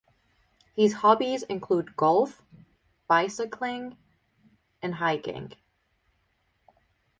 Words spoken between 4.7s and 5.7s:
and hiking.